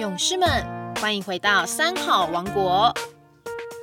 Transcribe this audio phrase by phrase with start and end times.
[0.00, 0.48] 勇士们，
[0.98, 2.90] 欢迎回到三好王国。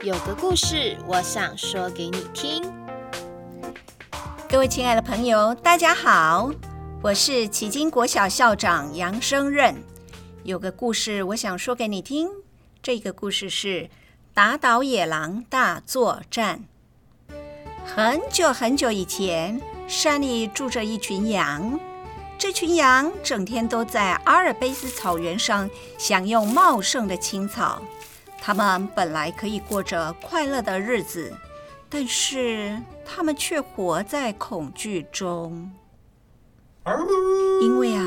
[0.04, 2.64] 有个故事，我想说给你听。
[4.50, 6.50] 各位亲爱的朋友，大家好，
[7.04, 9.76] 我是启金国小校长杨生任。
[10.42, 12.28] 有个故事，我想说给你听。
[12.82, 13.88] 这个故事是
[14.34, 16.64] 打倒野狼大作战。
[17.86, 21.80] 很久很久以前，山里住着一群羊。
[22.40, 27.82] 这群羊整天都在阿尔卑斯草原上享用茂盛的青草。
[28.40, 31.34] 它们本来可以过着快乐的日子，
[31.90, 35.72] 但是它们却活在恐惧中。
[37.64, 38.06] 因为啊，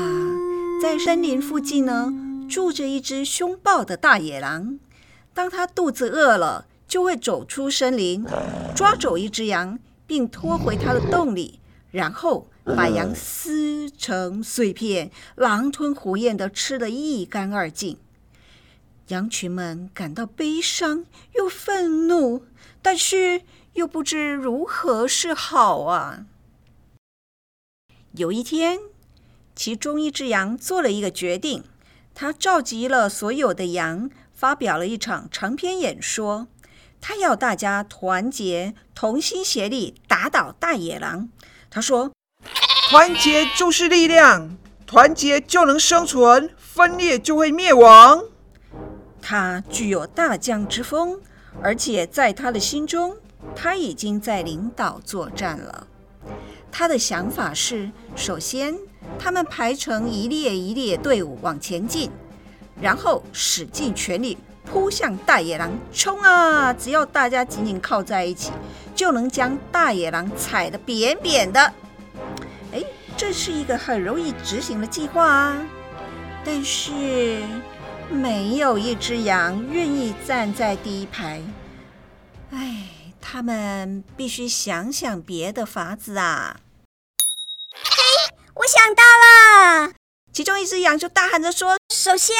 [0.81, 2.13] 在森林附近呢，
[2.49, 4.79] 住着一只凶暴的大野狼。
[5.33, 8.25] 当它肚子饿了，就会走出森林，
[8.73, 9.77] 抓走一只羊，
[10.07, 11.59] 并拖回它的洞里，
[11.91, 12.47] 然后。
[12.63, 13.60] 把羊撕
[14.01, 17.99] 成碎片，狼吞虎咽的吃得一干二净。
[19.09, 21.05] 羊群们感到悲伤
[21.35, 22.45] 又愤怒，
[22.81, 23.43] 但是
[23.73, 26.25] 又不知如何是好啊。
[28.13, 28.79] 有一天，
[29.55, 31.63] 其中一只羊做了一个决定，
[32.15, 36.47] 他召集了所有的羊，发表了一场长篇演说。
[36.99, 41.29] 他要大家团结，同心协力，打倒大野狼。
[41.69, 42.11] 他说。
[42.91, 48.21] 团结就是力量，团结就能生存，分裂就会灭亡。
[49.21, 51.17] 他具有大将之风，
[51.63, 53.15] 而且在他的心中，
[53.55, 55.87] 他已经在领导作战了。
[56.69, 58.77] 他的想法是：首先，
[59.17, 62.11] 他们排成一列一列队伍往前进，
[62.81, 66.73] 然后使尽全力扑向大野狼，冲啊！
[66.73, 68.51] 只要大家紧紧靠在一起，
[68.93, 71.73] 就能将大野狼踩得扁扁的。
[73.21, 75.63] 这是一个很容易执行的计划啊！
[76.43, 77.43] 但是
[78.09, 81.39] 没有一只羊愿意站在第一排。
[82.49, 82.87] 哎，
[83.21, 86.61] 他们必须想想别的法子啊！
[87.75, 89.93] 嘿，我想到了！
[90.33, 92.35] 其中一只羊就大喊着说：“首先，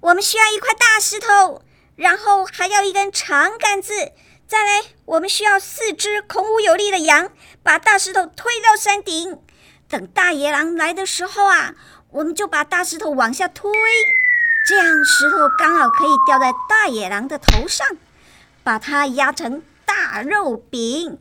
[0.00, 1.60] 我们需要一块大石头，
[1.96, 3.92] 然后还要一根长杆子，
[4.48, 7.30] 再来，我们需要四只孔武有力的羊，
[7.62, 9.38] 把大石头推到山顶。”
[9.94, 11.72] 等大野狼来的时候啊，
[12.10, 13.70] 我们就把大石头往下推，
[14.66, 17.86] 这样石头刚好可以掉在大野狼的头上，
[18.64, 21.20] 把它压成大肉饼。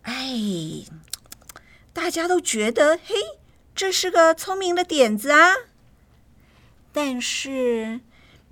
[0.00, 0.86] 哎，
[1.92, 3.16] 大家都觉得嘿，
[3.74, 5.52] 这是个聪明的点子啊！
[6.90, 8.00] 但是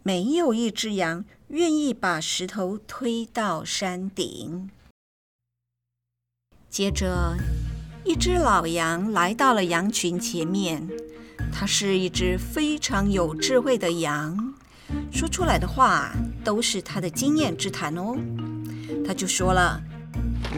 [0.03, 4.71] 没有一只羊愿意把石头推到山顶。
[6.69, 7.39] 接着。
[8.05, 10.89] 一只老羊来到了羊群前面，
[11.53, 14.55] 它是一只非常有智慧的羊，
[15.13, 16.13] 说出来的话
[16.43, 18.17] 都是它的经验之谈哦。
[19.07, 19.81] 他就说了：“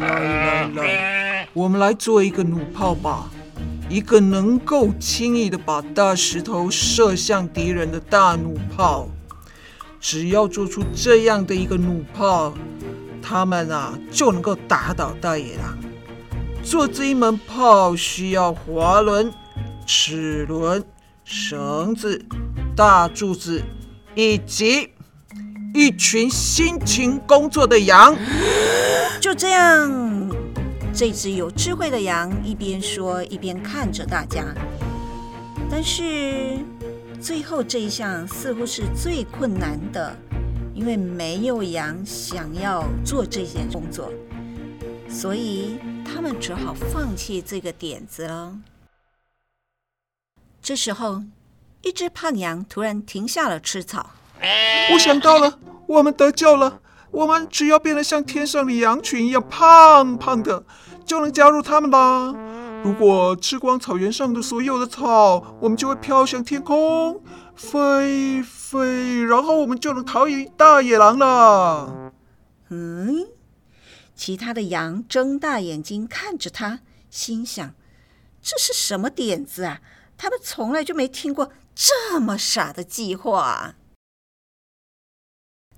[0.00, 3.30] 来来来，我们来做一个弩炮吧，
[3.90, 9.08] 一个能够轻易的把大石头射向敌人的大弩炮。
[10.00, 12.54] 只要做出这样的一个弩炮，
[13.22, 15.78] 他们啊就能够打倒大野狼。”
[16.64, 19.30] 做这一门炮需要滑轮、
[19.86, 20.82] 齿轮、
[21.22, 22.24] 绳子、
[22.74, 23.62] 大柱子，
[24.14, 24.88] 以及
[25.74, 28.16] 一群辛勤工作的羊。
[29.20, 30.30] 就这样，
[30.92, 34.42] 这只有智慧的羊一边说一边看着大家。
[35.70, 36.58] 但是
[37.20, 40.16] 最后这一项似乎是最困难的，
[40.74, 44.10] 因为没有羊想要做这件工作，
[45.10, 45.78] 所以。
[46.04, 48.58] 他们只好放弃这个点子了。
[50.62, 51.22] 这时候，
[51.82, 54.10] 一只胖羊突然停下了吃草。
[54.92, 56.80] 我想到了，我们得救了。
[57.10, 60.64] 我们只要变得像天上的羊群一样胖胖的，
[61.04, 62.34] 就能加入他们啦。
[62.82, 67.22] 如果吃光草原上的所有的草，我们就会飘向天空，
[67.54, 72.12] 飞飞，然后我们就能逃离大野狼了。
[72.70, 73.26] 嗯。
[74.16, 76.80] 其他的羊睁大眼睛看着他，
[77.10, 77.74] 心想
[78.40, 79.80] ：“这是什么点子啊？
[80.16, 83.74] 他们从来就没听过这么傻的计划。”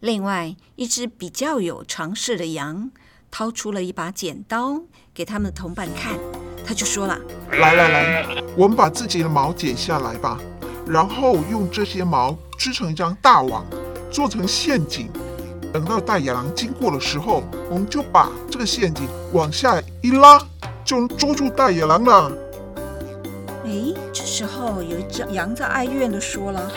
[0.00, 2.90] 另外一只比较有常识的羊
[3.30, 4.82] 掏出了一把剪刀，
[5.14, 6.18] 给他们的同伴看。
[6.66, 7.18] 他就说了
[7.52, 10.38] ：“来来来，我们把自己的毛剪下来吧，
[10.86, 13.64] 然后用这些毛织成一张大网，
[14.10, 15.10] 做成陷阱。”
[15.76, 20.40] 等到大野狼经过的时候，我们就把这个陷阱往下一拉，
[20.82, 22.32] 就能捉住大野狼了。
[23.62, 26.72] 哎，这时候有一只羊在哀怨的说了：“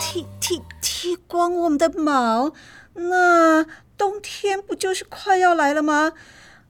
[0.00, 2.52] 剃剃剃光我们的毛，
[2.94, 3.66] 那
[3.98, 6.12] 冬天不就是快要来了吗？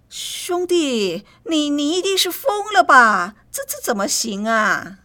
[0.09, 3.35] 兄弟，你你一定是疯了吧？
[3.53, 5.01] 这这怎么行啊？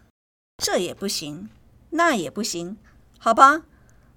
[0.58, 1.50] 这也不行，
[1.90, 2.78] 那也不行，
[3.20, 3.64] 好吧？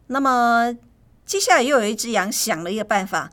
[0.07, 0.77] 那么
[1.27, 3.31] 接下来又有一只羊想了一个办法。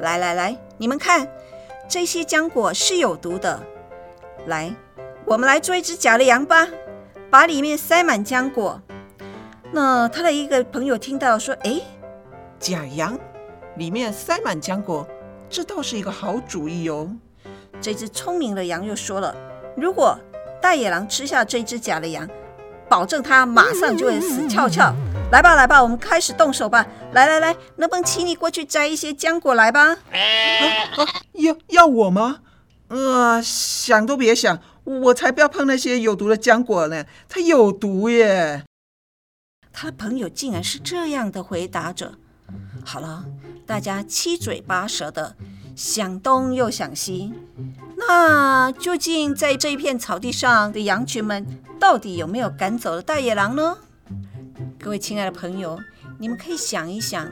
[0.00, 1.28] 来来来，你们看，
[1.88, 3.60] 这些浆果是有毒的。
[4.46, 4.74] 来，
[5.24, 6.68] 我们来做一只假的羊吧，
[7.30, 8.80] 把里面塞满浆果。
[9.72, 11.80] 那他的一个朋友听到说：“哎，
[12.58, 13.18] 假羊
[13.76, 15.06] 里面塞满浆果，
[15.48, 17.10] 这倒是一个好主意哦。”
[17.80, 19.34] 这只聪明的羊又说了
[19.76, 20.16] ：“如果
[20.60, 22.28] 大野狼吃下这只假的羊，
[22.88, 24.94] 保证它马上就会死翘翘。
[25.32, 26.86] 来吧，来吧，我们开始动手吧。
[27.12, 29.88] 来来来，能不能请你过去摘一些浆果来吧？
[29.88, 29.96] 啊，
[31.32, 32.40] 要要我吗？
[32.88, 38.62] 呃，想都别想，我才不要碰那些有毒的浆果呢，它有毒耶。
[39.72, 42.12] 他的朋友竟然是这样的回答着。
[42.84, 43.24] 好了，
[43.64, 45.34] 大家七嘴八舌的
[45.74, 47.32] 想东又想西。
[47.96, 51.46] 那究竟在这一片草地上的羊群们，
[51.80, 53.78] 到底有没有赶走了大野狼呢？
[54.82, 55.78] 各位亲爱的朋友，
[56.18, 57.30] 你们可以想一想，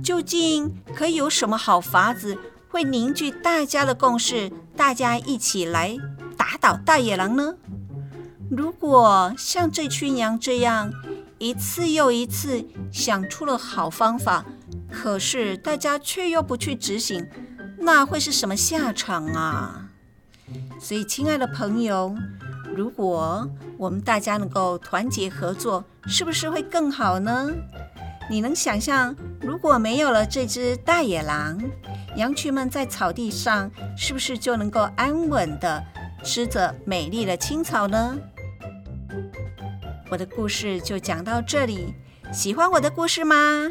[0.00, 2.38] 究竟可以有什么好法子
[2.68, 5.98] 会凝聚大家的共识，大家一起来
[6.36, 7.56] 打倒大野狼呢？
[8.48, 10.92] 如果像这群羊这样
[11.38, 14.46] 一次又一次想出了好方法，
[14.88, 17.26] 可是大家却又不去执行，
[17.80, 19.88] 那会是什么下场啊？
[20.78, 22.14] 所以，亲爱的朋友。
[22.78, 23.44] 如果
[23.76, 27.50] 我们大家能够团结合作，是不是会更好呢？
[28.30, 31.60] 你能想象，如果没有了这只大野狼，
[32.14, 35.82] 羊群们在草地上是不是就能够安稳的
[36.22, 38.16] 吃着美丽的青草呢？
[40.08, 41.92] 我的故事就讲到这里，
[42.32, 43.68] 喜欢我的故事吗？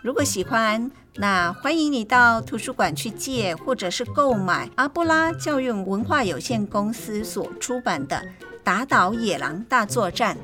[0.00, 8.16] 如果喜欢，那欢迎你到图书馆去借，或者是购买阿布拉教育文化有限公司所出版的
[8.64, 10.36] 《打倒野狼大作战》。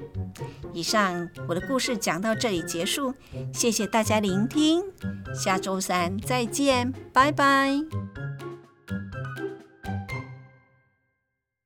[0.72, 3.12] 以上我的故事讲到这里结束，
[3.52, 4.84] 谢谢大家聆听，
[5.34, 7.75] 下周三再见，拜拜。